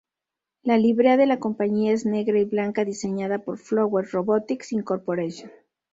[0.63, 4.89] La librea de la compañía es negra y blanca, diseñada por Flower Robotics Inc.